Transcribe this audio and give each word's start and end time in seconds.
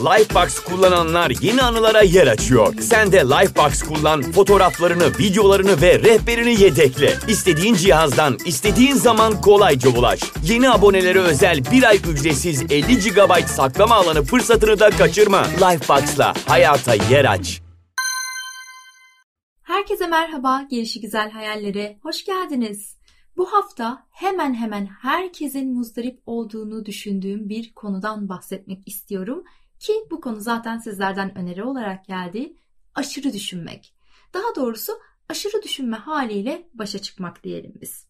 Lifebox 0.00 0.58
kullananlar 0.58 1.32
yeni 1.40 1.62
anılara 1.62 2.02
yer 2.02 2.26
açıyor. 2.26 2.74
Sen 2.80 3.12
de 3.12 3.16
Lifebox 3.16 3.82
kullan, 3.82 4.22
fotoğraflarını, 4.22 5.18
videolarını 5.18 5.82
ve 5.82 5.98
rehberini 5.98 6.62
yedekle. 6.62 7.14
İstediğin 7.28 7.74
cihazdan, 7.74 8.38
istediğin 8.46 8.94
zaman 8.94 9.40
kolayca 9.40 9.90
ulaş. 9.98 10.20
Yeni 10.44 10.70
abonelere 10.70 11.18
özel 11.18 11.64
bir 11.72 11.82
ay 11.82 11.96
ücretsiz 11.96 12.62
50 12.62 12.98
GB 12.98 13.46
saklama 13.46 13.94
alanı 13.94 14.22
fırsatını 14.22 14.80
da 14.80 14.90
kaçırma. 14.90 15.42
Lifebox'la 15.42 16.34
hayata 16.46 16.94
yer 16.94 17.24
aç. 17.24 17.62
Herkese 19.62 20.06
merhaba, 20.06 20.62
gelişi 20.70 21.00
güzel 21.00 21.30
hayallere 21.30 21.98
hoş 22.02 22.24
geldiniz. 22.24 22.96
Bu 23.36 23.52
hafta 23.52 24.06
hemen 24.10 24.54
hemen 24.54 24.86
herkesin 24.86 25.74
muzdarip 25.74 26.22
olduğunu 26.26 26.86
düşündüğüm 26.86 27.48
bir 27.48 27.74
konudan 27.74 28.28
bahsetmek 28.28 28.88
istiyorum 28.88 29.44
ki 29.80 29.92
bu 30.10 30.20
konu 30.20 30.40
zaten 30.40 30.78
sizlerden 30.78 31.38
öneri 31.38 31.64
olarak 31.64 32.04
geldi. 32.04 32.56
Aşırı 32.94 33.32
düşünmek. 33.32 33.94
Daha 34.34 34.54
doğrusu 34.56 34.92
aşırı 35.28 35.62
düşünme 35.62 35.96
haliyle 35.96 36.68
başa 36.74 36.98
çıkmak 36.98 37.44
diyelim 37.44 37.72
biz. 37.80 38.09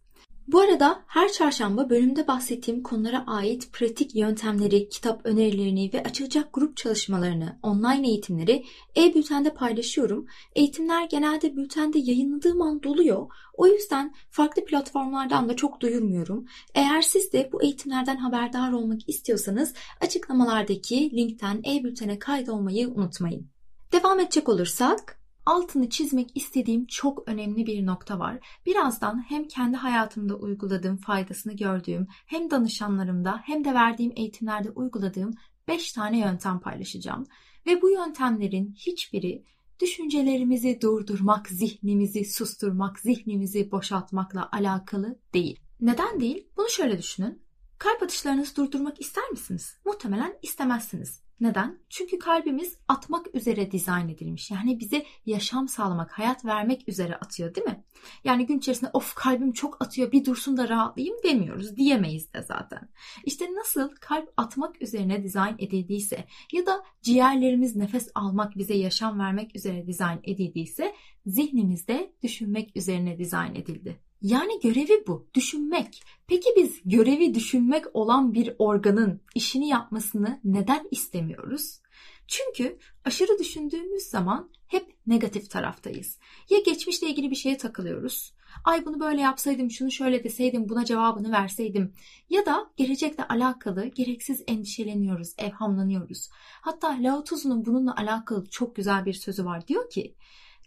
Bu 0.52 0.60
arada 0.60 1.02
her 1.06 1.32
çarşamba 1.32 1.90
bölümde 1.90 2.27
bahsettiğim 2.27 2.82
konulara 2.82 3.24
ait 3.27 3.72
pratik 3.72 4.14
yöntemleri, 4.14 4.88
kitap 4.88 5.26
önerilerini 5.26 5.90
ve 5.95 6.02
açılacak 6.02 6.48
grup 6.52 6.76
çalışmalarını, 6.76 7.59
online 7.62 8.09
eğitimleri 8.09 8.64
e-bültende 8.96 9.54
paylaşıyorum. 9.54 10.26
Eğitimler 10.54 11.04
genelde 11.04 11.56
bültende 11.56 11.98
yayınladığım 11.98 12.62
an 12.62 12.82
doluyor. 12.82 13.26
O 13.54 13.66
yüzden 13.66 14.14
farklı 14.30 14.64
platformlardan 14.64 15.48
da 15.48 15.56
çok 15.56 15.80
duyurmuyorum. 15.80 16.46
Eğer 16.74 17.02
siz 17.02 17.32
de 17.32 17.48
bu 17.52 17.62
eğitimlerden 17.62 18.16
haberdar 18.16 18.73
olmak 18.73 19.09
istiyorsanız 19.09 19.74
açıklamalardaki 20.01 21.16
linkten 21.16 21.62
e-bültene 21.64 22.18
kaydolmayı 22.18 22.88
unutmayın. 22.88 23.46
Devam 23.92 24.20
edecek 24.20 24.48
olursak 24.48 25.20
altını 25.46 25.88
çizmek 25.88 26.37
istediğim 26.37 26.87
çok 26.87 27.29
önemli 27.29 27.66
bir 27.66 27.87
nokta 27.87 28.19
var. 28.19 28.38
Birazdan 28.66 29.24
hem 29.29 29.49
kendi 29.49 29.77
hayatımda 29.77 30.35
uyguladığım 30.35 30.97
faydasını 30.97 31.57
gördüğüm 31.57 32.07
hem 32.27 32.51
danışanlarımda 32.51 33.41
hem 33.45 33.65
de 33.65 33.74
verdiğim 33.74 34.13
eğitimlerde 34.16 34.71
uyguladığım 34.71 35.35
5 35.69 35.93
tane 35.93 36.19
yöntem 36.19 36.60
paylaşacağım. 36.60 37.27
Ve 37.66 37.82
bu 37.82 37.91
yöntemlerin 37.91 38.74
hiçbiri 38.74 39.45
düşüncelerimizi 39.80 40.79
durdurmak, 40.82 41.49
zihnimizi 41.49 42.25
susturmak, 42.25 42.99
zihnimizi 42.99 43.71
boşaltmakla 43.71 44.49
alakalı 44.52 45.19
değil. 45.35 45.60
Neden 45.80 46.21
değil? 46.21 46.49
Bunu 46.57 46.69
şöyle 46.69 46.99
düşünün. 46.99 47.43
Kalp 47.79 48.02
atışlarınızı 48.02 48.57
durdurmak 48.57 49.01
ister 49.01 49.30
misiniz? 49.30 49.79
Muhtemelen 49.87 50.38
istemezsiniz. 50.43 51.23
Neden? 51.41 51.79
Çünkü 51.88 52.19
kalbimiz 52.19 52.79
atmak 52.88 53.35
üzere 53.35 53.71
dizayn 53.71 54.09
edilmiş. 54.09 54.51
Yani 54.51 54.80
bize 54.80 55.07
yaşam 55.27 55.69
sağlamak, 55.69 56.19
hayat 56.19 56.45
vermek 56.45 56.88
üzere 56.88 57.16
atıyor 57.16 57.55
değil 57.55 57.66
mi? 57.66 57.85
Yani 58.24 58.47
gün 58.47 58.59
içerisinde 58.59 58.91
of 58.93 59.15
kalbim 59.15 59.52
çok 59.52 59.82
atıyor 59.85 60.13
bir 60.13 60.24
dursun 60.24 60.57
da 60.57 60.69
rahatlayayım 60.69 61.16
demiyoruz. 61.24 61.77
Diyemeyiz 61.77 62.32
de 62.32 62.43
zaten. 62.43 62.88
İşte 63.24 63.55
nasıl 63.55 63.88
kalp 64.00 64.32
atmak 64.37 64.82
üzerine 64.82 65.22
dizayn 65.22 65.56
edildiyse 65.59 66.25
ya 66.53 66.66
da 66.66 66.84
ciğerlerimiz 67.03 67.77
nefes 67.77 68.10
almak, 68.15 68.56
bize 68.56 68.75
yaşam 68.75 69.19
vermek 69.19 69.56
üzere 69.56 69.87
dizayn 69.87 70.21
edildiyse 70.25 70.94
zihnimizde 71.27 72.12
düşünmek 72.22 72.77
üzerine 72.77 73.19
dizayn 73.19 73.54
edildi. 73.54 74.09
Yani 74.22 74.60
görevi 74.60 75.06
bu, 75.06 75.28
düşünmek. 75.34 76.03
Peki 76.26 76.49
biz 76.56 76.81
görevi 76.84 77.34
düşünmek 77.34 77.97
olan 77.97 78.34
bir 78.34 78.54
organın 78.59 79.21
işini 79.34 79.69
yapmasını 79.69 80.41
neden 80.44 80.88
istemiyoruz? 80.91 81.81
Çünkü 82.26 82.78
aşırı 83.04 83.38
düşündüğümüz 83.38 84.03
zaman 84.03 84.50
hep 84.66 84.97
negatif 85.06 85.50
taraftayız. 85.50 86.19
Ya 86.50 86.59
geçmişle 86.59 87.09
ilgili 87.09 87.31
bir 87.31 87.37
şeye 87.37 87.56
takılıyoruz. 87.56 88.34
Ay 88.64 88.86
bunu 88.86 89.00
böyle 89.00 89.20
yapsaydım, 89.20 89.70
şunu 89.70 89.91
şöyle 89.91 90.25
deseydim, 90.25 90.69
buna 90.69 90.84
cevabını 90.84 91.32
verseydim. 91.32 91.92
Ya 92.31 92.47
da 92.47 92.70
gelecekle 92.76 93.25
alakalı 93.25 93.87
gereksiz 93.87 94.42
endişeleniyoruz, 94.47 95.34
evhamlanıyoruz. 95.38 96.28
Hatta 96.60 96.97
Lao 97.00 97.25
Tzu'nun 97.25 97.64
bununla 97.64 97.97
alakalı 97.97 98.47
çok 98.47 98.76
güzel 98.76 99.04
bir 99.04 99.12
sözü 99.12 99.44
var. 99.44 99.69
Diyor 99.69 99.91
ki, 99.91 100.14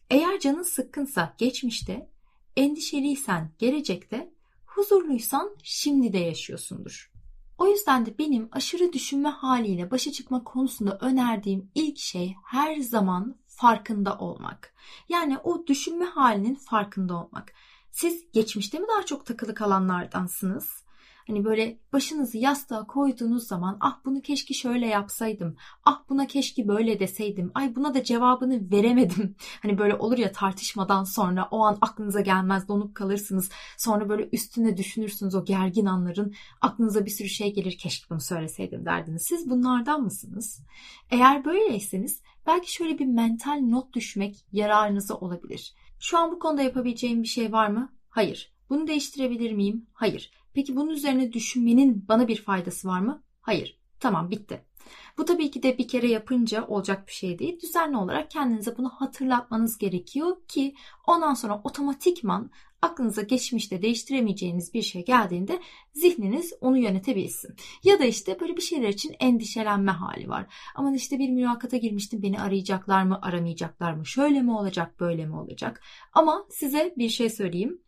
eğer 0.09 0.39
canın 0.39 0.63
sıkkınsa 0.63 1.35
geçmişte, 1.37 2.09
endişeliysen 2.57 3.51
gelecekte, 3.59 4.33
huzurluysan 4.65 5.55
şimdi 5.63 6.13
de 6.13 6.17
yaşıyorsundur. 6.17 7.11
O 7.57 7.67
yüzden 7.67 8.05
de 8.05 8.17
benim 8.17 8.49
aşırı 8.51 8.93
düşünme 8.93 9.29
haliyle 9.29 9.91
başa 9.91 10.11
çıkma 10.11 10.43
konusunda 10.43 10.97
önerdiğim 11.01 11.71
ilk 11.75 11.97
şey 11.97 12.35
her 12.45 12.75
zaman 12.75 13.35
farkında 13.47 14.17
olmak. 14.17 14.73
Yani 15.09 15.37
o 15.37 15.67
düşünme 15.67 16.05
halinin 16.05 16.55
farkında 16.55 17.13
olmak. 17.23 17.53
Siz 17.91 18.31
geçmişte 18.31 18.79
mi 18.79 18.85
daha 18.95 19.05
çok 19.05 19.25
takılı 19.25 19.55
kalanlardansınız? 19.55 20.82
Hani 21.27 21.45
böyle 21.45 21.79
başınızı 21.93 22.37
yastığa 22.37 22.87
koyduğunuz 22.87 23.47
zaman 23.47 23.77
ah 23.81 23.99
bunu 24.05 24.21
keşke 24.21 24.53
şöyle 24.53 24.87
yapsaydım. 24.87 25.55
Ah 25.85 26.03
buna 26.09 26.27
keşke 26.27 26.67
böyle 26.67 26.99
deseydim. 26.99 27.51
Ay 27.53 27.75
buna 27.75 27.93
da 27.93 28.03
cevabını 28.03 28.71
veremedim. 28.71 29.35
Hani 29.61 29.77
böyle 29.77 29.95
olur 29.95 30.17
ya 30.17 30.31
tartışmadan 30.31 31.03
sonra 31.03 31.47
o 31.51 31.59
an 31.59 31.77
aklınıza 31.81 32.21
gelmez 32.21 32.67
donup 32.67 32.95
kalırsınız. 32.95 33.49
Sonra 33.77 34.09
böyle 34.09 34.29
üstüne 34.31 34.77
düşünürsünüz 34.77 35.35
o 35.35 35.45
gergin 35.45 35.85
anların. 35.85 36.33
Aklınıza 36.61 37.05
bir 37.05 37.11
sürü 37.11 37.29
şey 37.29 37.53
gelir 37.53 37.77
keşke 37.77 38.09
bunu 38.09 38.21
söyleseydim 38.21 38.85
derdiniz. 38.85 39.21
Siz 39.21 39.49
bunlardan 39.49 40.01
mısınız? 40.01 40.61
Eğer 41.11 41.45
böyleyseniz 41.45 42.21
belki 42.47 42.73
şöyle 42.73 42.99
bir 42.99 43.05
mental 43.05 43.59
not 43.59 43.93
düşmek 43.93 44.45
yararınıza 44.51 45.15
olabilir. 45.15 45.75
Şu 45.99 46.17
an 46.17 46.31
bu 46.31 46.39
konuda 46.39 46.61
yapabileceğim 46.61 47.23
bir 47.23 47.27
şey 47.27 47.51
var 47.51 47.67
mı? 47.67 47.93
Hayır. 48.09 48.53
Bunu 48.69 48.87
değiştirebilir 48.87 49.51
miyim? 49.51 49.87
Hayır. 49.93 50.31
Peki 50.53 50.75
bunun 50.75 50.89
üzerine 50.89 51.33
düşünmenin 51.33 52.07
bana 52.07 52.27
bir 52.27 52.41
faydası 52.41 52.87
var 52.87 52.99
mı? 52.99 53.23
Hayır. 53.41 53.79
Tamam 53.99 54.31
bitti. 54.31 54.65
Bu 55.17 55.25
tabii 55.25 55.51
ki 55.51 55.63
de 55.63 55.77
bir 55.77 55.87
kere 55.87 56.07
yapınca 56.07 56.67
olacak 56.67 57.07
bir 57.07 57.13
şey 57.13 57.39
değil. 57.39 57.59
Düzenli 57.61 57.97
olarak 57.97 58.31
kendinize 58.31 58.77
bunu 58.77 58.89
hatırlatmanız 58.89 59.77
gerekiyor 59.77 60.37
ki 60.47 60.75
ondan 61.07 61.33
sonra 61.33 61.61
otomatikman 61.63 62.51
aklınıza 62.81 63.21
geçmişte 63.21 63.81
değiştiremeyeceğiniz 63.81 64.73
bir 64.73 64.81
şey 64.81 65.05
geldiğinde 65.05 65.59
zihniniz 65.93 66.53
onu 66.61 66.77
yönetebilsin. 66.77 67.55
Ya 67.83 67.99
da 67.99 68.05
işte 68.05 68.39
böyle 68.39 68.57
bir 68.57 68.61
şeyler 68.61 68.89
için 68.89 69.15
endişelenme 69.19 69.91
hali 69.91 70.29
var. 70.29 70.53
Aman 70.75 70.93
işte 70.93 71.19
bir 71.19 71.29
mülakata 71.29 71.77
girmiştim 71.77 72.21
beni 72.21 72.41
arayacaklar 72.41 73.03
mı 73.03 73.19
aramayacaklar 73.21 73.93
mı 73.93 74.05
şöyle 74.05 74.41
mi 74.41 74.51
olacak 74.51 74.99
böyle 74.99 75.25
mi 75.25 75.35
olacak. 75.35 75.83
Ama 76.13 76.45
size 76.49 76.93
bir 76.97 77.09
şey 77.09 77.29
söyleyeyim. 77.29 77.81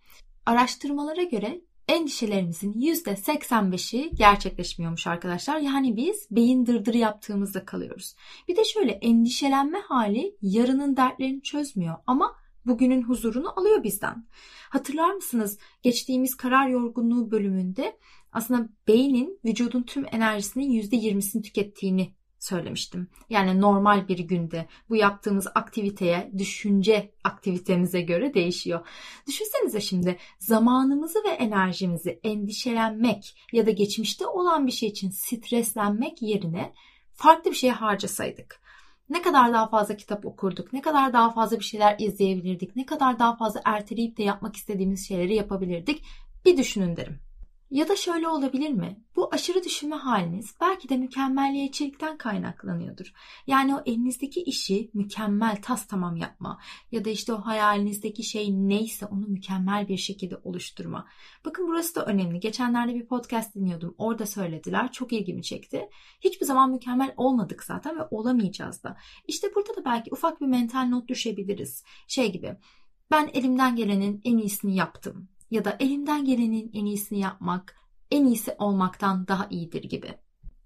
Araştırmalara 0.46 1.24
göre 1.24 1.62
endişelerimizin 1.88 2.74
%85'i 2.74 4.12
gerçekleşmiyormuş 4.16 5.08
arkadaşlar. 5.08 5.58
Yani 5.58 5.96
biz 5.96 6.28
beyin 6.32 6.66
dırdırı 6.66 6.98
yaptığımızda 6.98 7.66
kalıyoruz. 7.66 8.16
Bir 8.48 8.56
de 8.56 8.64
şöyle 8.64 8.92
endişelenme 8.92 9.80
hali 9.80 10.36
yarının 10.42 10.98
dertlerini 10.98 11.42
çözmüyor 11.42 11.96
ama 12.08 12.36
bugünün 12.66 13.02
huzurunu 13.02 13.60
alıyor 13.60 13.84
bizden. 13.84 14.26
Hatırlar 14.70 15.14
mısınız 15.14 15.58
geçtiğimiz 15.84 16.36
karar 16.36 16.68
yorgunluğu 16.68 17.32
bölümünde 17.32 17.98
aslında 18.32 18.70
beynin 18.88 19.40
vücudun 19.46 19.84
tüm 19.84 20.06
enerjisinin 20.12 20.82
%20'sini 20.82 21.42
tükettiğini 21.42 22.14
söylemiştim. 22.46 23.08
Yani 23.30 23.62
normal 23.62 24.08
bir 24.08 24.20
günde 24.20 24.68
bu 24.90 24.96
yaptığımız 24.96 25.48
aktiviteye, 25.56 26.32
düşünce 26.38 27.12
aktivitemize 27.24 28.02
göre 28.02 28.34
değişiyor. 28.34 28.88
Düşünsenize 29.28 29.82
şimdi 29.82 30.18
zamanımızı 30.40 31.20
ve 31.24 31.30
enerjimizi 31.30 32.20
endişelenmek 32.24 33.38
ya 33.54 33.66
da 33.66 33.72
geçmişte 33.72 34.28
olan 34.28 34.68
bir 34.68 34.72
şey 34.72 34.90
için 34.90 35.10
streslenmek 35.10 36.22
yerine 36.22 36.74
farklı 37.14 37.52
bir 37.52 37.56
şeye 37.56 37.74
harcasaydık. 37.74 38.62
Ne 39.10 39.22
kadar 39.22 39.54
daha 39.54 39.70
fazla 39.70 39.98
kitap 39.98 40.26
okurduk, 40.26 40.74
ne 40.74 40.82
kadar 40.82 41.14
daha 41.14 41.32
fazla 41.32 41.60
bir 41.60 41.64
şeyler 41.64 41.96
izleyebilirdik, 42.00 42.76
ne 42.76 42.86
kadar 42.86 43.20
daha 43.20 43.36
fazla 43.36 43.62
erteleyip 43.66 44.18
de 44.18 44.24
yapmak 44.24 44.56
istediğimiz 44.56 45.08
şeyleri 45.08 45.36
yapabilirdik. 45.36 46.04
Bir 46.46 46.58
düşünün 46.58 46.98
derim. 46.98 47.25
Ya 47.76 47.88
da 47.88 47.96
şöyle 47.96 48.28
olabilir 48.28 48.70
mi? 48.70 49.00
Bu 49.16 49.30
aşırı 49.34 49.64
düşünme 49.64 49.96
haliniz 49.96 50.56
belki 50.62 50.90
de 50.90 50.98
mükemmelliyetçilikten 50.98 52.18
kaynaklanıyordur. 52.18 53.14
Yani 53.48 53.76
o 53.76 53.82
elinizdeki 53.86 54.42
işi 54.44 54.90
mükemmel 54.94 55.62
tas 55.62 55.88
tamam 55.88 56.16
yapma 56.16 56.60
ya 56.92 57.06
da 57.06 57.10
işte 57.10 57.34
o 57.34 57.38
hayalinizdeki 57.38 58.24
şey 58.24 58.52
neyse 58.52 59.06
onu 59.06 59.28
mükemmel 59.28 59.88
bir 59.88 59.98
şekilde 59.98 60.38
oluşturma. 60.44 61.08
Bakın 61.46 61.68
burası 61.68 61.96
da 61.96 62.06
önemli. 62.06 62.40
Geçenlerde 62.40 62.96
bir 62.96 63.06
podcast 63.06 63.56
dinliyordum. 63.56 63.96
Orada 63.98 64.26
söylediler. 64.26 64.92
Çok 64.92 65.14
ilgimi 65.14 65.44
çekti. 65.44 65.90
Hiçbir 66.22 66.46
zaman 66.46 66.72
mükemmel 66.72 67.14
olmadık 67.18 67.64
zaten 67.64 68.00
ve 68.00 68.04
olamayacağız 68.12 68.84
da. 68.84 68.98
İşte 69.28 69.48
burada 69.56 69.76
da 69.76 69.86
belki 69.86 70.12
ufak 70.12 70.42
bir 70.42 70.48
mental 70.48 70.86
not 70.86 71.08
düşebiliriz. 71.08 71.84
Şey 72.08 72.32
gibi 72.32 72.58
ben 73.12 73.30
elimden 73.34 73.76
gelenin 73.76 74.22
en 74.24 74.38
iyisini 74.38 74.76
yaptım 74.76 75.30
ya 75.56 75.66
da 75.66 75.78
elimden 75.80 76.26
gelenin 76.26 76.72
en 76.74 76.86
iyisini 76.86 77.20
yapmak 77.20 77.76
en 78.12 78.26
iyisi 78.26 78.56
olmaktan 78.58 79.28
daha 79.28 79.48
iyidir 79.50 79.84
gibi. 79.84 80.14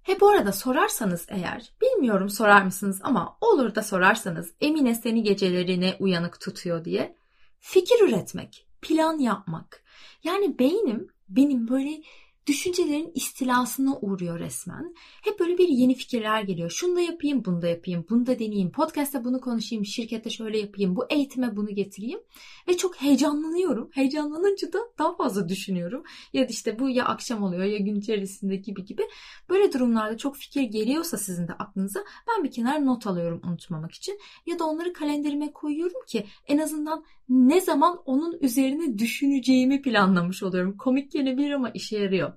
He 0.03 0.19
bu 0.19 0.29
arada 0.29 0.51
sorarsanız 0.51 1.25
eğer, 1.29 1.73
bilmiyorum 1.81 2.29
sorar 2.29 2.61
mısınız 2.61 2.99
ama 3.03 3.37
olur 3.41 3.75
da 3.75 3.83
sorarsanız 3.83 4.53
Emine 4.61 4.95
seni 4.95 5.23
gecelerine 5.23 5.97
uyanık 5.99 6.41
tutuyor 6.41 6.85
diye 6.85 7.15
fikir 7.59 8.07
üretmek, 8.07 8.67
plan 8.81 9.19
yapmak. 9.19 9.83
Yani 10.23 10.59
beynim 10.59 11.07
benim 11.29 11.67
böyle 11.67 12.01
düşüncelerin 12.49 13.11
istilasına 13.15 13.97
uğruyor 14.01 14.39
resmen. 14.39 14.95
Hep 15.23 15.39
böyle 15.39 15.57
bir 15.57 15.67
yeni 15.67 15.95
fikirler 15.95 16.41
geliyor. 16.41 16.69
Şunu 16.69 16.95
da 16.95 17.01
yapayım, 17.01 17.45
bunu 17.45 17.61
da 17.61 17.67
yapayım, 17.67 18.05
bunu 18.09 18.25
da 18.25 18.39
deneyeyim, 18.39 18.71
podcast'ta 18.71 19.23
bunu 19.23 19.41
konuşayım, 19.41 19.85
şirkette 19.85 20.29
şöyle 20.29 20.59
yapayım, 20.59 20.95
bu 20.95 21.05
eğitime 21.09 21.55
bunu 21.55 21.75
getireyim. 21.75 22.19
Ve 22.67 22.77
çok 22.77 22.95
heyecanlanıyorum. 22.95 23.89
Heyecanlanınca 23.93 24.73
da 24.73 24.79
daha 24.99 25.15
fazla 25.15 25.49
düşünüyorum. 25.49 26.03
Ya 26.33 26.45
işte 26.45 26.79
bu 26.79 26.89
ya 26.89 27.05
akşam 27.05 27.43
oluyor 27.43 27.63
ya 27.63 27.77
gün 27.77 27.95
içerisinde 27.95 28.55
gibi 28.55 28.85
gibi. 28.85 29.03
Böyle 29.49 29.73
durumlarda 29.73 30.17
çok 30.17 30.37
fikir 30.37 30.61
geliyorsa 30.61 31.17
sizin 31.17 31.47
de 31.47 31.53
aklınıza 31.53 32.03
ben 32.27 32.43
bir 32.43 32.51
kenara 32.51 32.79
not 32.79 33.07
alıyorum 33.07 33.41
unutmamak 33.47 33.91
için. 33.91 34.19
Ya 34.45 34.59
da 34.59 34.65
onları 34.65 34.93
kalenderime 34.93 35.51
koyuyorum 35.53 36.05
ki 36.07 36.25
en 36.47 36.57
azından 36.57 37.03
ne 37.29 37.61
zaman 37.61 38.01
onun 38.05 38.37
üzerine 38.41 38.97
düşüneceğimi 38.97 39.81
planlamış 39.81 40.43
oluyorum. 40.43 40.77
Komik 40.77 41.11
gelebilir 41.11 41.51
ama 41.51 41.69
işe 41.69 41.97
yarıyor. 41.97 42.33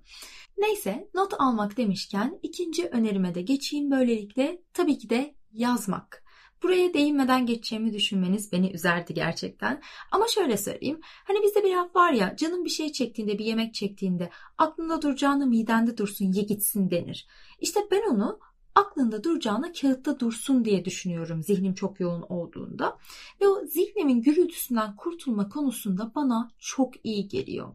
Neyse 0.58 1.08
not 1.14 1.34
almak 1.38 1.76
demişken 1.76 2.38
ikinci 2.42 2.86
önerime 2.86 3.34
de 3.34 3.42
geçeyim 3.42 3.90
böylelikle 3.90 4.62
tabii 4.72 4.98
ki 4.98 5.10
de 5.10 5.34
yazmak. 5.52 6.22
Buraya 6.62 6.94
değinmeden 6.94 7.46
geçeceğimi 7.46 7.92
düşünmeniz 7.92 8.52
beni 8.52 8.70
üzerdi 8.72 9.14
gerçekten. 9.14 9.82
Ama 10.10 10.28
şöyle 10.28 10.56
söyleyeyim. 10.56 11.00
Hani 11.02 11.42
bizde 11.42 11.64
bir 11.64 11.76
laf 11.76 11.96
var 11.96 12.12
ya 12.12 12.36
canın 12.36 12.64
bir 12.64 12.70
şey 12.70 12.92
çektiğinde 12.92 13.38
bir 13.38 13.44
yemek 13.44 13.74
çektiğinde 13.74 14.30
aklında 14.58 15.02
duracağını 15.02 15.46
midende 15.46 15.96
dursun 15.96 16.32
ye 16.32 16.42
gitsin 16.42 16.90
denir. 16.90 17.26
İşte 17.58 17.80
ben 17.90 18.10
onu 18.10 18.40
aklında 18.74 19.24
duracağına 19.24 19.72
kağıtta 19.72 20.20
dursun 20.20 20.64
diye 20.64 20.84
düşünüyorum 20.84 21.42
zihnim 21.42 21.74
çok 21.74 22.00
yoğun 22.00 22.22
olduğunda. 22.22 22.98
Ve 23.40 23.48
o 23.48 23.66
zihnimin 23.66 24.22
gürültüsünden 24.22 24.96
kurtulma 24.96 25.48
konusunda 25.48 26.12
bana 26.14 26.50
çok 26.58 26.94
iyi 27.04 27.28
geliyor. 27.28 27.74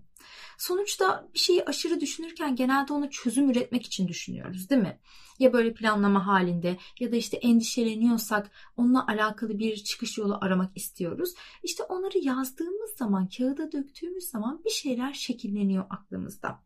Sonuçta 0.58 1.30
bir 1.34 1.40
şeyi 1.40 1.66
aşırı 1.66 2.02
düşünürken 2.02 2.56
genelde 2.56 2.94
ona 2.94 3.10
çözüm 3.10 3.50
üretmek 3.50 3.86
için 3.86 4.08
düşünüyoruz 4.08 4.70
değil 4.70 4.82
mi? 4.82 5.00
Ya 5.40 5.54
böyle 5.54 5.74
planlama 5.74 6.28
halinde 6.28 6.78
ya 7.00 7.12
da 7.12 7.16
işte 7.16 7.38
endişeleniyorsak 7.38 8.52
onunla 8.78 9.08
alakalı 9.08 9.60
bir 9.60 9.76
çıkış 9.76 10.18
yolu 10.18 10.38
aramak 10.42 10.78
istiyoruz. 10.78 11.34
İşte 11.64 11.84
onları 11.84 12.18
yazdığımız 12.18 12.92
zaman, 12.98 13.30
kağıda 13.38 13.72
döktüğümüz 13.72 14.24
zaman 14.24 14.62
bir 14.66 14.70
şeyler 14.70 15.14
şekilleniyor 15.14 15.86
aklımızda. 15.90 16.60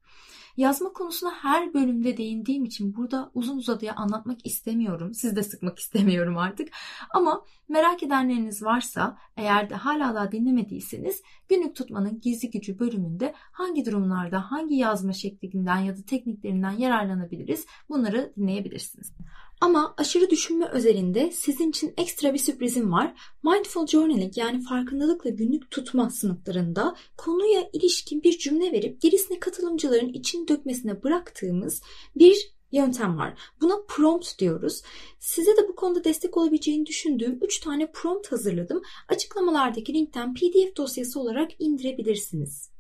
Yazma 0.57 0.93
konusuna 0.93 1.31
her 1.31 1.73
bölümde 1.73 2.17
değindiğim 2.17 2.65
için 2.65 2.95
burada 2.95 3.31
uzun 3.33 3.57
uzadıya 3.57 3.93
anlatmak 3.95 4.45
istemiyorum. 4.45 5.13
Siz 5.13 5.35
de 5.35 5.43
sıkmak 5.43 5.79
istemiyorum 5.79 6.37
artık. 6.37 6.69
Ama 7.13 7.41
merak 7.69 8.03
edenleriniz 8.03 8.63
varsa 8.63 9.17
eğer 9.37 9.69
de 9.69 9.75
hala 9.75 10.15
daha 10.15 10.31
dinlemediyseniz 10.31 11.21
günlük 11.49 11.75
tutmanın 11.75 12.21
gizli 12.21 12.49
gücü 12.49 12.79
bölümünde 12.79 13.33
hangi 13.51 13.85
durumlarda 13.85 14.51
hangi 14.51 14.75
yazma 14.75 15.13
şeklinden 15.13 15.77
ya 15.77 15.97
da 15.97 16.01
tekniklerinden 16.01 16.71
yararlanabiliriz 16.71 17.65
bunları 17.89 18.33
dinleyebilirsiniz. 18.37 19.13
Ama 19.61 19.93
aşırı 19.97 20.29
düşünme 20.29 20.65
özelinde 20.65 21.31
sizin 21.31 21.69
için 21.69 21.93
ekstra 21.97 22.33
bir 22.33 22.39
sürprizim 22.39 22.91
var. 22.91 23.13
Mindful 23.43 23.87
Journaling 23.87 24.37
yani 24.37 24.61
farkındalıkla 24.61 25.29
günlük 25.29 25.71
tutma 25.71 26.09
sınıflarında 26.09 26.95
konuya 27.17 27.69
ilişkin 27.73 28.23
bir 28.23 28.37
cümle 28.37 28.71
verip 28.71 29.01
gerisini 29.01 29.39
katılımcıların 29.39 30.09
için 30.09 30.47
dökmesine 30.47 31.03
bıraktığımız 31.03 31.81
bir 32.15 32.53
yöntem 32.71 33.17
var. 33.17 33.33
Buna 33.61 33.75
prompt 33.87 34.39
diyoruz. 34.39 34.81
Size 35.19 35.57
de 35.57 35.67
bu 35.69 35.75
konuda 35.75 36.03
destek 36.03 36.37
olabileceğini 36.37 36.85
düşündüğüm 36.85 37.39
3 37.41 37.59
tane 37.59 37.91
prompt 37.91 38.31
hazırladım. 38.31 38.81
Açıklamalardaki 39.07 39.93
linkten 39.93 40.33
PDF 40.33 40.75
dosyası 40.77 41.19
olarak 41.19 41.51
indirebilirsiniz. 41.59 42.71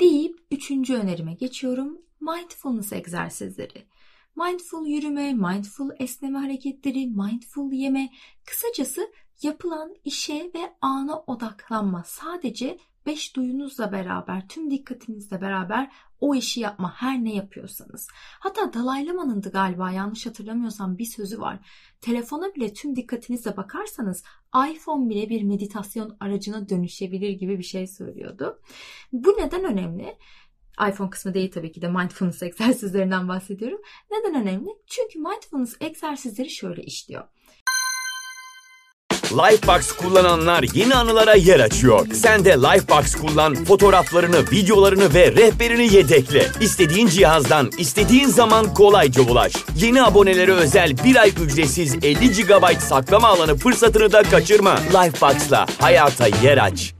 Deyip 0.00 0.38
üçüncü 0.50 0.94
önerime 0.94 1.34
geçiyorum. 1.34 1.98
Mindfulness 2.20 2.92
egzersizleri. 2.92 3.86
Mindful 4.36 4.86
yürüme, 4.86 5.34
mindful 5.34 5.90
esneme 5.98 6.38
hareketleri, 6.38 7.06
mindful 7.06 7.72
yeme, 7.72 8.10
kısacası 8.46 9.12
yapılan 9.42 9.94
işe 10.04 10.50
ve 10.54 10.72
ana 10.80 11.18
odaklanma. 11.18 12.02
Sadece 12.06 12.78
beş 13.06 13.36
duyunuzla 13.36 13.92
beraber, 13.92 14.48
tüm 14.48 14.70
dikkatinizle 14.70 15.40
beraber 15.40 15.92
o 16.20 16.34
işi 16.34 16.60
yapma 16.60 16.94
her 16.96 17.24
ne 17.24 17.34
yapıyorsanız. 17.34 18.08
Hatta 18.40 18.72
Dalai 18.72 19.06
Lama'nın 19.06 19.42
da 19.42 19.48
galiba 19.48 19.90
yanlış 19.90 20.26
hatırlamıyorsam 20.26 20.98
bir 20.98 21.04
sözü 21.04 21.40
var. 21.40 21.58
Telefona 22.00 22.54
bile 22.54 22.72
tüm 22.72 22.96
dikkatinizle 22.96 23.56
bakarsanız 23.56 24.24
iPhone 24.70 25.10
bile 25.10 25.28
bir 25.28 25.42
meditasyon 25.42 26.16
aracına 26.20 26.68
dönüşebilir 26.68 27.30
gibi 27.30 27.58
bir 27.58 27.64
şey 27.64 27.86
söylüyordu. 27.86 28.60
Bu 29.12 29.28
neden 29.38 29.64
önemli? 29.64 30.16
iPhone 30.88 31.10
kısmı 31.10 31.34
değil 31.34 31.52
tabii 31.52 31.72
ki 31.72 31.82
de 31.82 31.88
mindfulness 31.88 32.42
egzersizlerinden 32.42 33.28
bahsediyorum. 33.28 33.80
Neden 34.10 34.42
önemli? 34.42 34.68
Çünkü 34.86 35.18
mindfulness 35.18 35.76
egzersizleri 35.80 36.50
şöyle 36.50 36.82
işliyor. 36.82 37.24
Lifebox 39.32 39.92
kullananlar 39.92 40.64
yeni 40.74 40.94
anılara 40.94 41.34
yer 41.34 41.60
açıyor. 41.60 42.06
Sen 42.12 42.44
de 42.44 42.50
Lifebox 42.50 43.14
kullan, 43.14 43.54
fotoğraflarını, 43.54 44.50
videolarını 44.50 45.14
ve 45.14 45.32
rehberini 45.32 45.94
yedekle. 45.94 46.46
İstediğin 46.60 47.06
cihazdan, 47.06 47.70
istediğin 47.78 48.26
zaman 48.26 48.74
kolayca 48.74 49.22
ulaş. 49.22 49.52
Yeni 49.76 50.02
abonelere 50.02 50.52
özel 50.52 50.96
bir 51.04 51.16
ay 51.16 51.32
ücretsiz 51.42 51.94
50 51.94 52.14
GB 52.32 52.78
saklama 52.78 53.28
alanı 53.28 53.56
fırsatını 53.56 54.12
da 54.12 54.22
kaçırma. 54.22 54.78
Lifebox'la 54.80 55.66
hayata 55.80 56.26
yer 56.26 56.58
aç. 56.58 56.94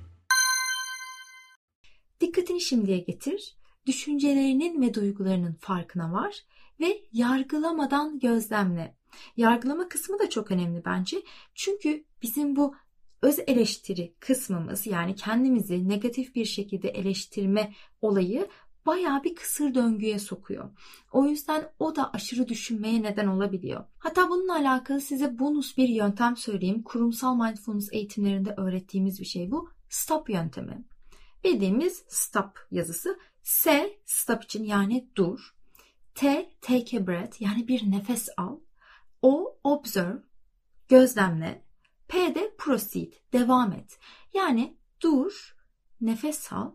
Dikkatini 2.20 2.60
şimdiye 2.60 2.98
getir 2.98 3.56
düşüncelerinin 3.86 4.82
ve 4.82 4.94
duygularının 4.94 5.54
farkına 5.54 6.12
var 6.12 6.36
ve 6.80 7.02
yargılamadan 7.12 8.18
gözlemle. 8.18 8.96
Yargılama 9.36 9.88
kısmı 9.88 10.18
da 10.18 10.30
çok 10.30 10.50
önemli 10.50 10.84
bence. 10.84 11.22
Çünkü 11.54 12.04
bizim 12.22 12.56
bu 12.56 12.74
öz 13.22 13.38
eleştiri 13.46 14.14
kısmımız 14.20 14.86
yani 14.86 15.14
kendimizi 15.14 15.88
negatif 15.88 16.34
bir 16.34 16.44
şekilde 16.44 16.88
eleştirme 16.88 17.72
olayı 18.00 18.48
bayağı 18.86 19.24
bir 19.24 19.34
kısır 19.34 19.74
döngüye 19.74 20.18
sokuyor. 20.18 20.70
O 21.12 21.26
yüzden 21.26 21.72
o 21.78 21.96
da 21.96 22.12
aşırı 22.12 22.48
düşünmeye 22.48 23.02
neden 23.02 23.26
olabiliyor. 23.26 23.84
Hatta 23.98 24.28
bununla 24.28 24.56
alakalı 24.56 25.00
size 25.00 25.38
bonus 25.38 25.76
bir 25.76 25.88
yöntem 25.88 26.36
söyleyeyim. 26.36 26.82
Kurumsal 26.82 27.36
mindfulness 27.36 27.88
eğitimlerinde 27.92 28.54
öğrettiğimiz 28.56 29.20
bir 29.20 29.24
şey 29.24 29.50
bu. 29.50 29.70
Stop 29.88 30.30
yöntemi. 30.30 30.84
Bildiğimiz 31.44 32.04
stop 32.08 32.66
yazısı 32.70 33.18
S 33.42 33.90
stop 34.06 34.44
için 34.44 34.64
yani 34.64 35.08
dur. 35.16 35.54
T 36.14 36.52
take 36.60 36.98
a 36.98 37.06
breath 37.06 37.42
yani 37.42 37.68
bir 37.68 37.90
nefes 37.90 38.28
al. 38.36 38.58
O 39.22 39.58
observe 39.64 40.22
gözlemle. 40.88 41.64
P 42.08 42.34
de 42.34 42.54
proceed 42.58 43.12
devam 43.32 43.72
et. 43.72 43.98
Yani 44.34 44.76
dur, 45.00 45.56
nefes 46.00 46.52
al. 46.52 46.72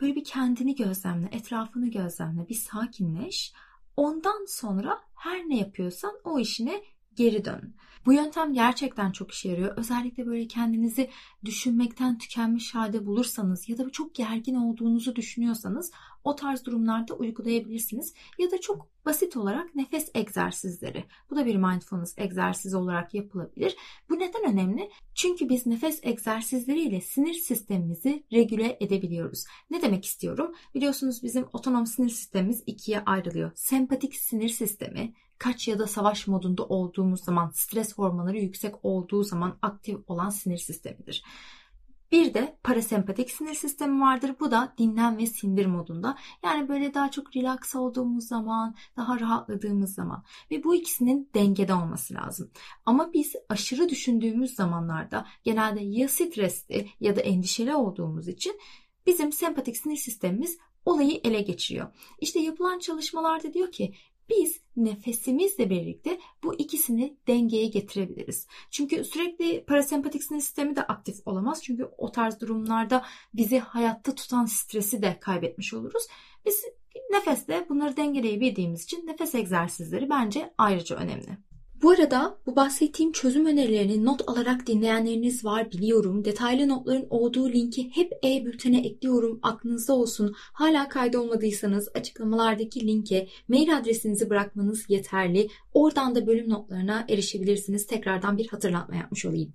Böyle 0.00 0.14
bir 0.14 0.24
kendini 0.24 0.74
gözlemle, 0.74 1.28
etrafını 1.32 1.90
gözlemle, 1.90 2.48
bir 2.48 2.54
sakinleş. 2.54 3.52
Ondan 3.96 4.44
sonra 4.48 5.00
her 5.14 5.38
ne 5.38 5.58
yapıyorsan 5.58 6.14
o 6.24 6.38
işine 6.38 6.82
geri 7.14 7.44
dön. 7.44 7.76
Bu 8.06 8.12
yöntem 8.12 8.52
gerçekten 8.52 9.12
çok 9.12 9.30
işe 9.30 9.48
yarıyor. 9.48 9.76
Özellikle 9.76 10.26
böyle 10.26 10.46
kendinizi 10.48 11.10
düşünmekten 11.44 12.18
tükenmiş 12.18 12.74
halde 12.74 13.06
bulursanız 13.06 13.68
ya 13.68 13.78
da 13.78 13.90
çok 13.90 14.14
gergin 14.14 14.54
olduğunuzu 14.54 15.16
düşünüyorsanız 15.16 15.92
o 16.24 16.36
tarz 16.36 16.64
durumlarda 16.64 17.14
uygulayabilirsiniz. 17.14 18.14
Ya 18.38 18.50
da 18.50 18.60
çok 18.60 18.88
basit 19.06 19.36
olarak 19.36 19.74
nefes 19.74 20.10
egzersizleri. 20.14 21.04
Bu 21.30 21.36
da 21.36 21.46
bir 21.46 21.56
mindfulness 21.56 22.14
egzersizi 22.18 22.76
olarak 22.76 23.14
yapılabilir. 23.14 23.76
Bu 24.10 24.18
neden 24.18 24.52
önemli? 24.52 24.90
Çünkü 25.14 25.48
biz 25.48 25.66
nefes 25.66 26.00
egzersizleriyle 26.02 27.00
sinir 27.00 27.34
sistemimizi 27.34 28.24
regüle 28.32 28.76
edebiliyoruz. 28.80 29.44
Ne 29.70 29.82
demek 29.82 30.04
istiyorum? 30.04 30.54
Biliyorsunuz 30.74 31.22
bizim 31.22 31.46
otonom 31.52 31.86
sinir 31.86 32.10
sistemimiz 32.10 32.62
ikiye 32.66 33.00
ayrılıyor. 33.00 33.50
Sempatik 33.54 34.14
sinir 34.14 34.48
sistemi 34.48 35.14
kaç 35.38 35.68
ya 35.68 35.78
da 35.78 35.86
savaş 35.86 36.26
modunda 36.26 36.64
olduğumuz 36.64 37.24
zaman, 37.24 37.50
stres 37.54 37.98
hormonları 37.98 38.38
yüksek 38.38 38.74
olduğu 38.82 39.24
zaman 39.24 39.58
aktif 39.62 39.98
olan 40.06 40.30
sinir 40.30 40.58
sistemidir. 40.58 41.24
Bir 42.12 42.34
de 42.34 42.58
parasempatik 42.62 43.30
sinir 43.30 43.54
sistemi 43.54 44.00
vardır. 44.00 44.34
Bu 44.40 44.50
da 44.50 44.74
dinlen 44.78 45.18
ve 45.18 45.26
sindir 45.26 45.66
modunda. 45.66 46.18
Yani 46.44 46.68
böyle 46.68 46.94
daha 46.94 47.10
çok 47.10 47.36
relax 47.36 47.74
olduğumuz 47.74 48.28
zaman, 48.28 48.74
daha 48.96 49.20
rahatladığımız 49.20 49.94
zaman. 49.94 50.24
Ve 50.50 50.64
bu 50.64 50.74
ikisinin 50.74 51.30
dengede 51.34 51.74
olması 51.74 52.14
lazım. 52.14 52.50
Ama 52.86 53.12
biz 53.12 53.32
aşırı 53.48 53.88
düşündüğümüz 53.88 54.54
zamanlarda 54.54 55.26
genelde 55.44 55.80
ya 55.80 56.08
stresli 56.08 56.88
ya 57.00 57.16
da 57.16 57.20
endişeli 57.20 57.74
olduğumuz 57.74 58.28
için 58.28 58.60
bizim 59.06 59.32
sempatik 59.32 59.76
sinir 59.76 59.96
sistemimiz 59.96 60.58
olayı 60.84 61.20
ele 61.24 61.40
geçiriyor. 61.40 61.86
İşte 62.20 62.40
yapılan 62.40 62.78
çalışmalarda 62.78 63.54
diyor 63.54 63.72
ki 63.72 63.94
Biz 64.28 64.60
nefesimizle 64.76 65.70
birlikte 65.70 66.18
bu 66.44 66.54
ikisini 66.54 67.16
dengeye 67.26 67.66
getirebiliriz. 67.66 68.46
Çünkü 68.70 69.04
sürekli 69.04 69.64
parasempatik 69.64 70.24
sinir 70.24 70.40
sistemi 70.40 70.76
de 70.76 70.82
aktif 70.82 71.16
olamaz. 71.26 71.62
Çünkü 71.64 71.88
o 71.98 72.12
tarz 72.12 72.40
durumlarda 72.40 73.04
bizi 73.34 73.58
hayatta 73.58 74.14
tutan 74.14 74.44
stresi 74.44 75.02
de 75.02 75.18
kaybetmiş 75.20 75.74
oluruz. 75.74 76.06
Biz 76.46 76.64
nefesle 77.10 77.66
bunları 77.68 77.96
dengeleyebildiğimiz 77.96 78.84
için 78.84 79.06
nefes 79.06 79.34
egzersizleri 79.34 80.10
bence 80.10 80.54
ayrıca 80.58 80.96
önemli. 80.96 81.38
Bu 81.84 81.90
arada 81.90 82.38
bu 82.46 82.56
bahsettiğim 82.56 83.12
çözüm 83.12 83.46
önerilerini 83.46 84.04
not 84.04 84.28
alarak 84.28 84.66
dinleyenleriniz 84.66 85.44
var 85.44 85.70
biliyorum. 85.70 86.24
Detaylı 86.24 86.68
notların 86.68 87.06
olduğu 87.10 87.52
linki 87.52 87.90
hep 87.94 88.12
e-bültene 88.24 88.86
ekliyorum. 88.86 89.38
Aklınızda 89.42 89.94
olsun. 89.94 90.34
Hala 90.36 90.88
kaydolmadıysanız 90.88 91.88
açıklamalardaki 91.94 92.86
linke 92.86 93.28
mail 93.48 93.76
adresinizi 93.76 94.30
bırakmanız 94.30 94.84
yeterli. 94.88 95.48
Oradan 95.72 96.14
da 96.14 96.26
bölüm 96.26 96.50
notlarına 96.50 97.06
erişebilirsiniz. 97.08 97.86
Tekrardan 97.86 98.38
bir 98.38 98.48
hatırlatma 98.48 98.96
yapmış 98.96 99.24
olayım. 99.24 99.52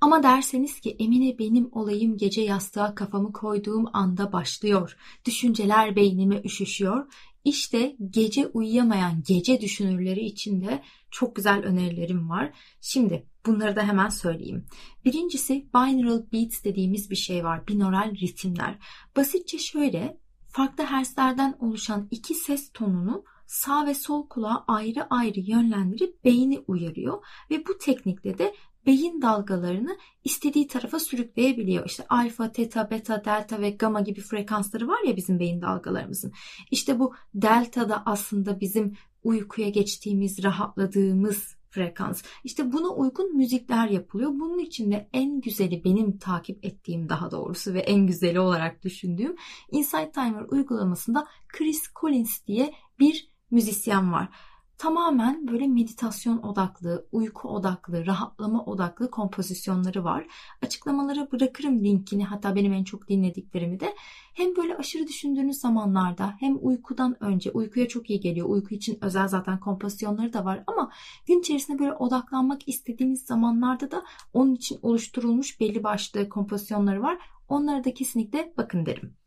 Ama 0.00 0.22
derseniz 0.22 0.80
ki 0.80 0.96
Emine 0.98 1.38
benim 1.38 1.68
olayım 1.72 2.16
gece 2.16 2.42
yastığa 2.42 2.94
kafamı 2.94 3.32
koyduğum 3.32 3.86
anda 3.92 4.32
başlıyor. 4.32 4.96
Düşünceler 5.26 5.96
beynime 5.96 6.40
üşüşüyor. 6.44 7.06
İşte 7.44 7.96
gece 8.10 8.46
uyuyamayan 8.46 9.22
gece 9.26 9.60
düşünürleri 9.60 10.20
için 10.20 10.60
de 10.60 10.82
çok 11.10 11.36
güzel 11.36 11.62
önerilerim 11.62 12.30
var. 12.30 12.52
Şimdi 12.80 13.26
bunları 13.46 13.76
da 13.76 13.82
hemen 13.82 14.08
söyleyeyim. 14.08 14.66
Birincisi 15.04 15.66
binaural 15.74 16.32
beats 16.32 16.64
dediğimiz 16.64 17.10
bir 17.10 17.16
şey 17.16 17.44
var. 17.44 17.68
Binaural 17.68 18.14
ritimler. 18.14 18.78
Basitçe 19.16 19.58
şöyle 19.58 20.18
farklı 20.48 20.84
herslerden 20.84 21.56
oluşan 21.58 22.08
iki 22.10 22.34
ses 22.34 22.70
tonunu 22.72 23.24
sağ 23.46 23.86
ve 23.86 23.94
sol 23.94 24.28
kulağa 24.28 24.64
ayrı 24.68 25.06
ayrı 25.10 25.40
yönlendirip 25.40 26.24
beyni 26.24 26.64
uyarıyor 26.66 27.24
ve 27.50 27.66
bu 27.66 27.78
teknikle 27.78 28.38
de 28.38 28.54
beyin 28.86 29.22
dalgalarını 29.22 29.98
istediği 30.24 30.66
tarafa 30.66 30.98
sürükleyebiliyor. 31.00 31.86
İşte 31.86 32.06
alfa, 32.08 32.52
teta, 32.52 32.90
beta, 32.90 33.24
delta 33.24 33.60
ve 33.60 33.70
gamma 33.70 34.00
gibi 34.00 34.20
frekansları 34.20 34.88
var 34.88 35.02
ya 35.06 35.16
bizim 35.16 35.38
beyin 35.38 35.62
dalgalarımızın. 35.62 36.32
İşte 36.70 36.98
bu 36.98 37.14
delta 37.34 37.88
da 37.88 38.02
aslında 38.06 38.60
bizim 38.60 38.96
uykuya 39.22 39.68
geçtiğimiz, 39.68 40.44
rahatladığımız 40.44 41.56
frekans. 41.70 42.22
İşte 42.44 42.72
buna 42.72 42.88
uygun 42.88 43.36
müzikler 43.36 43.88
yapılıyor. 43.88 44.30
Bunun 44.30 44.58
içinde 44.58 45.08
en 45.12 45.40
güzeli 45.40 45.84
benim 45.84 46.18
takip 46.18 46.64
ettiğim 46.64 47.08
daha 47.08 47.30
doğrusu 47.30 47.74
ve 47.74 47.80
en 47.80 48.06
güzeli 48.06 48.40
olarak 48.40 48.84
düşündüğüm 48.84 49.36
Insight 49.70 50.14
Timer 50.14 50.42
uygulamasında 50.48 51.26
Chris 51.48 51.82
Collins 52.00 52.46
diye 52.46 52.74
bir 52.98 53.30
müzisyen 53.50 54.12
var 54.12 54.28
tamamen 54.78 55.48
böyle 55.48 55.68
meditasyon 55.68 56.38
odaklı, 56.42 57.06
uyku 57.12 57.48
odaklı, 57.48 58.06
rahatlama 58.06 58.64
odaklı 58.64 59.10
kompozisyonları 59.10 60.04
var. 60.04 60.26
Açıklamalara 60.62 61.32
bırakırım 61.32 61.84
linkini 61.84 62.24
hatta 62.24 62.54
benim 62.54 62.72
en 62.72 62.84
çok 62.84 63.08
dinlediklerimi 63.08 63.80
de. 63.80 63.94
Hem 64.34 64.56
böyle 64.56 64.76
aşırı 64.76 65.06
düşündüğünüz 65.06 65.56
zamanlarda 65.56 66.34
hem 66.40 66.58
uykudan 66.60 67.24
önce 67.24 67.50
uykuya 67.50 67.88
çok 67.88 68.10
iyi 68.10 68.20
geliyor. 68.20 68.48
Uyku 68.48 68.74
için 68.74 68.98
özel 69.00 69.28
zaten 69.28 69.60
kompozisyonları 69.60 70.32
da 70.32 70.44
var 70.44 70.64
ama 70.66 70.92
gün 71.26 71.40
içerisinde 71.40 71.78
böyle 71.78 71.92
odaklanmak 71.92 72.68
istediğiniz 72.68 73.22
zamanlarda 73.22 73.90
da 73.90 74.04
onun 74.32 74.54
için 74.54 74.78
oluşturulmuş 74.82 75.60
belli 75.60 75.84
başlı 75.84 76.28
kompozisyonları 76.28 77.02
var. 77.02 77.18
Onlara 77.48 77.84
da 77.84 77.94
kesinlikle 77.94 78.54
bakın 78.56 78.86
derim. 78.86 79.23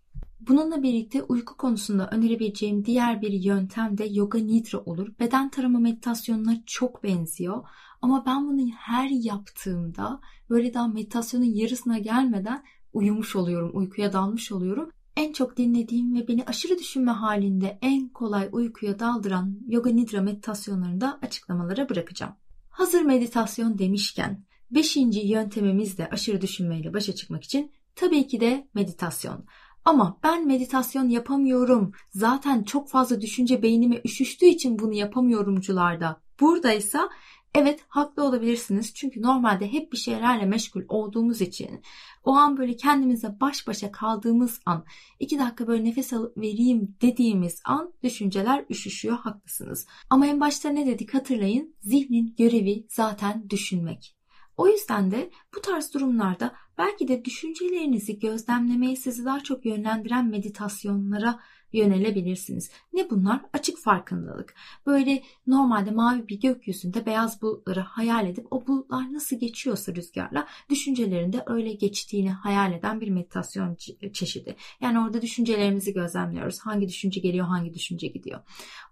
Bununla 0.47 0.83
birlikte 0.83 1.23
uyku 1.23 1.57
konusunda 1.57 2.09
önerebileceğim 2.11 2.85
diğer 2.85 3.21
bir 3.21 3.31
yöntem 3.31 3.97
de 3.97 4.05
yoga 4.05 4.39
nidra 4.39 4.79
olur. 4.79 5.07
Beden 5.19 5.49
tarama 5.49 5.79
meditasyonuna 5.79 6.63
çok 6.65 7.03
benziyor. 7.03 7.63
Ama 8.01 8.25
ben 8.25 8.47
bunu 8.47 8.69
her 8.77 9.09
yaptığımda 9.09 10.21
böyle 10.49 10.73
daha 10.73 10.87
meditasyonun 10.87 11.45
yarısına 11.45 11.97
gelmeden 11.97 12.63
uyumuş 12.93 13.35
oluyorum, 13.35 13.71
uykuya 13.73 14.13
dalmış 14.13 14.51
oluyorum. 14.51 14.91
En 15.15 15.33
çok 15.33 15.57
dinlediğim 15.57 16.15
ve 16.15 16.27
beni 16.27 16.43
aşırı 16.43 16.77
düşünme 16.77 17.11
halinde 17.11 17.79
en 17.81 18.09
kolay 18.09 18.49
uykuya 18.51 18.99
daldıran 18.99 19.59
yoga 19.67 19.89
nidra 19.89 20.21
meditasyonlarını 20.21 21.01
da 21.01 21.19
açıklamalara 21.21 21.89
bırakacağım. 21.89 22.33
Hazır 22.69 23.01
meditasyon 23.01 23.77
demişken 23.77 24.43
beşinci 24.71 25.19
yöntemimiz 25.19 25.97
de 25.97 26.09
aşırı 26.09 26.41
düşünmeyle 26.41 26.93
başa 26.93 27.15
çıkmak 27.15 27.43
için 27.43 27.71
tabii 27.95 28.27
ki 28.27 28.39
de 28.39 28.67
meditasyon. 28.73 29.45
Ama 29.87 30.17
ben 30.23 30.47
meditasyon 30.47 31.09
yapamıyorum. 31.09 31.91
Zaten 32.09 32.63
çok 32.63 32.89
fazla 32.89 33.21
düşünce 33.21 33.61
beynime 33.61 34.01
üşüştüğü 34.05 34.45
için 34.45 34.79
bunu 34.79 34.93
yapamıyorumcularda. 34.93 36.21
Buradaysa 36.39 37.09
evet 37.55 37.79
haklı 37.87 38.23
olabilirsiniz. 38.23 38.93
Çünkü 38.93 39.21
normalde 39.21 39.71
hep 39.73 39.91
bir 39.91 39.97
şeylerle 39.97 40.45
meşgul 40.45 40.81
olduğumuz 40.87 41.41
için 41.41 41.81
o 42.23 42.31
an 42.31 42.57
böyle 42.57 42.75
kendimize 42.75 43.39
baş 43.41 43.67
başa 43.67 43.91
kaldığımız 43.91 44.59
an 44.65 44.85
iki 45.19 45.39
dakika 45.39 45.67
böyle 45.67 45.83
nefes 45.83 46.13
alıp 46.13 46.37
vereyim 46.37 46.95
dediğimiz 47.01 47.61
an 47.65 47.93
düşünceler 48.03 48.65
üşüşüyor 48.69 49.17
haklısınız. 49.17 49.87
Ama 50.09 50.27
en 50.27 50.39
başta 50.39 50.69
ne 50.69 50.87
dedik 50.87 51.13
hatırlayın 51.13 51.75
zihnin 51.81 52.35
görevi 52.37 52.85
zaten 52.89 53.49
düşünmek. 53.49 54.16
O 54.57 54.67
yüzden 54.67 55.11
de 55.11 55.29
bu 55.55 55.61
tarz 55.61 55.93
durumlarda 55.93 56.55
belki 56.77 57.07
de 57.07 57.25
düşüncelerinizi 57.25 58.19
gözlemlemeye 58.19 58.95
sizi 58.95 59.25
daha 59.25 59.43
çok 59.43 59.65
yönlendiren 59.65 60.25
meditasyonlara 60.27 61.39
yönelebilirsiniz. 61.73 62.71
Ne 62.93 63.09
bunlar? 63.09 63.41
Açık 63.53 63.77
farkındalık. 63.77 64.55
Böyle 64.85 65.23
normalde 65.47 65.91
mavi 65.91 66.27
bir 66.27 66.39
gökyüzünde 66.39 67.05
beyaz 67.05 67.41
bulutları 67.41 67.79
hayal 67.79 68.27
edip 68.27 68.47
o 68.51 68.67
bulutlar 68.67 69.13
nasıl 69.13 69.39
geçiyorsa 69.39 69.95
rüzgarla 69.95 70.47
düşüncelerinde 70.69 71.43
öyle 71.45 71.73
geçtiğini 71.73 72.31
hayal 72.31 72.73
eden 72.73 73.01
bir 73.01 73.09
meditasyon 73.09 73.77
çeşidi. 74.13 74.55
Yani 74.81 74.99
orada 74.99 75.21
düşüncelerimizi 75.21 75.93
gözlemliyoruz. 75.93 76.59
Hangi 76.59 76.87
düşünce 76.87 77.19
geliyor, 77.19 77.47
hangi 77.47 77.73
düşünce 77.73 78.07
gidiyor. 78.07 78.39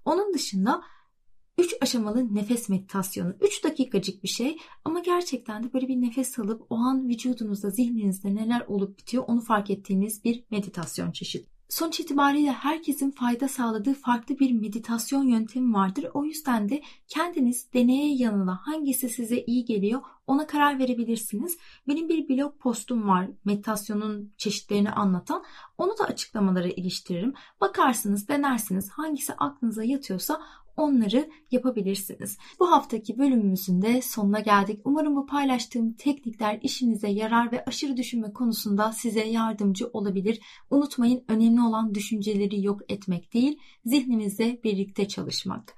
Onun 0.05 0.33
dışında 0.33 0.81
3 1.57 1.75
aşamalı 1.81 2.35
nefes 2.35 2.69
meditasyonu. 2.69 3.35
3 3.41 3.63
dakikacık 3.63 4.23
bir 4.23 4.27
şey 4.27 4.57
ama 4.85 4.99
gerçekten 4.99 5.63
de 5.63 5.73
böyle 5.73 5.87
bir 5.87 6.01
nefes 6.01 6.39
alıp 6.39 6.65
o 6.69 6.75
an 6.75 7.07
vücudunuzda, 7.07 7.69
zihninizde 7.69 8.35
neler 8.35 8.63
olup 8.67 8.97
bitiyor 8.97 9.23
onu 9.27 9.41
fark 9.41 9.69
ettiğiniz 9.69 10.23
bir 10.23 10.43
meditasyon 10.51 11.11
çeşidi. 11.11 11.55
Sonuç 11.69 11.99
itibariyle 11.99 12.51
herkesin 12.51 13.11
fayda 13.11 13.47
sağladığı 13.47 13.93
farklı 13.93 14.39
bir 14.39 14.51
meditasyon 14.51 15.23
yöntemi 15.23 15.73
vardır. 15.73 16.07
O 16.13 16.25
yüzden 16.25 16.69
de 16.69 16.81
kendiniz 17.07 17.73
deneye 17.73 18.15
yanına 18.15 18.55
hangisi 18.55 19.09
size 19.09 19.43
iyi 19.47 19.65
geliyor 19.65 20.01
ona 20.27 20.47
karar 20.47 20.79
verebilirsiniz. 20.79 21.57
Benim 21.87 22.09
bir 22.09 22.29
blog 22.29 22.59
postum 22.59 23.07
var 23.07 23.29
meditasyonun 23.45 24.33
çeşitlerini 24.37 24.91
anlatan. 24.91 25.43
Onu 25.77 25.97
da 25.97 26.03
açıklamalara 26.03 26.67
iliştiririm. 26.67 27.33
Bakarsınız, 27.61 28.27
denersiniz 28.27 28.89
hangisi 28.89 29.33
aklınıza 29.33 29.83
yatıyorsa 29.83 30.41
onları 30.77 31.29
yapabilirsiniz. 31.51 32.37
Bu 32.59 32.71
haftaki 32.71 33.17
bölümümüzün 33.17 33.81
de 33.81 34.01
sonuna 34.01 34.39
geldik. 34.39 34.79
Umarım 34.83 35.15
bu 35.15 35.25
paylaştığım 35.25 35.93
teknikler 35.93 36.59
işinize 36.61 37.09
yarar 37.09 37.51
ve 37.51 37.65
aşırı 37.65 37.97
düşünme 37.97 38.33
konusunda 38.33 38.91
size 38.91 39.25
yardımcı 39.25 39.87
olabilir. 39.87 40.39
Unutmayın 40.69 41.23
önemli 41.27 41.61
olan 41.61 41.95
düşünceleri 41.95 42.65
yok 42.65 42.81
etmek 42.89 43.33
değil, 43.33 43.59
zihnimizle 43.85 44.59
birlikte 44.63 45.07
çalışmak. 45.07 45.75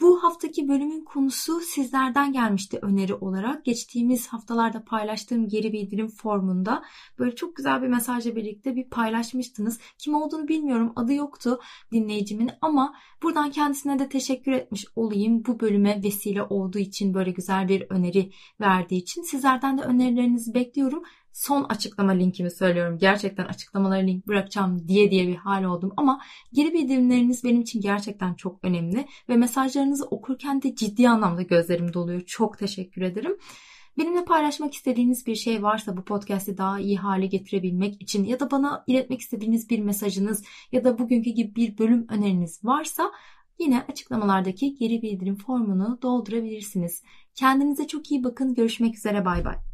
Bu 0.00 0.22
haftaki 0.22 0.68
bölümün 0.68 1.04
konusu 1.04 1.60
sizlerden 1.60 2.32
gelmişti 2.32 2.78
öneri 2.82 3.14
olarak. 3.14 3.64
Geçtiğimiz 3.64 4.26
haftalarda 4.28 4.84
paylaştığım 4.84 5.48
geri 5.48 5.72
bildirim 5.72 6.08
formunda 6.08 6.82
böyle 7.18 7.34
çok 7.34 7.56
güzel 7.56 7.82
bir 7.82 7.88
mesajla 7.88 8.36
birlikte 8.36 8.76
bir 8.76 8.90
paylaşmıştınız. 8.90 9.80
Kim 9.98 10.14
olduğunu 10.14 10.48
bilmiyorum. 10.48 10.92
Adı 10.96 11.12
yoktu 11.14 11.60
dinleyicimin 11.92 12.50
ama 12.60 12.94
buradan 13.22 13.50
kendisine 13.50 13.98
de 13.98 14.08
teşekkür 14.08 14.52
etmiş 14.52 14.86
olayım. 14.96 15.44
Bu 15.46 15.60
bölüme 15.60 16.02
vesile 16.02 16.42
olduğu 16.42 16.78
için 16.78 17.14
böyle 17.14 17.30
güzel 17.30 17.68
bir 17.68 17.86
öneri 17.90 18.30
verdiği 18.60 18.96
için 18.96 19.22
sizlerden 19.22 19.78
de 19.78 19.82
önerilerinizi 19.82 20.54
bekliyorum 20.54 21.02
son 21.34 21.64
açıklama 21.64 22.12
linkimi 22.12 22.50
söylüyorum. 22.50 22.98
Gerçekten 22.98 23.44
açıklamalara 23.44 24.00
link 24.00 24.26
bırakacağım 24.26 24.88
diye 24.88 25.10
diye 25.10 25.28
bir 25.28 25.36
hal 25.36 25.64
oldum 25.64 25.92
ama 25.96 26.20
geri 26.52 26.72
bildirimleriniz 26.72 27.44
benim 27.44 27.60
için 27.60 27.80
gerçekten 27.80 28.34
çok 28.34 28.64
önemli 28.64 29.06
ve 29.28 29.36
mesajlarınızı 29.36 30.04
okurken 30.04 30.62
de 30.62 30.74
ciddi 30.74 31.08
anlamda 31.08 31.42
gözlerim 31.42 31.92
doluyor. 31.92 32.20
Çok 32.26 32.58
teşekkür 32.58 33.02
ederim. 33.02 33.36
Benimle 33.98 34.24
paylaşmak 34.24 34.74
istediğiniz 34.74 35.26
bir 35.26 35.34
şey 35.34 35.62
varsa 35.62 35.96
bu 35.96 36.04
podcast'i 36.04 36.58
daha 36.58 36.80
iyi 36.80 36.96
hale 36.96 37.26
getirebilmek 37.26 38.02
için 38.02 38.24
ya 38.24 38.40
da 38.40 38.50
bana 38.50 38.84
iletmek 38.86 39.20
istediğiniz 39.20 39.70
bir 39.70 39.78
mesajınız 39.78 40.44
ya 40.72 40.84
da 40.84 40.98
bugünkü 40.98 41.30
gibi 41.30 41.54
bir 41.54 41.78
bölüm 41.78 42.06
öneriniz 42.08 42.64
varsa 42.64 43.10
yine 43.58 43.84
açıklamalardaki 43.88 44.74
geri 44.74 45.02
bildirim 45.02 45.36
formunu 45.36 45.98
doldurabilirsiniz. 46.02 47.02
Kendinize 47.34 47.86
çok 47.86 48.10
iyi 48.10 48.24
bakın. 48.24 48.54
Görüşmek 48.54 48.96
üzere. 48.96 49.24
Bay 49.24 49.44
bay. 49.44 49.73